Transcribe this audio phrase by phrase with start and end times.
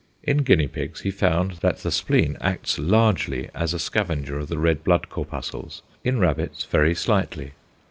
[0.23, 4.57] In guinea pigs he found that the spleen acts largely as a scavenger of the
[4.57, 7.51] red blood corpuscles; in rabbits very slightly.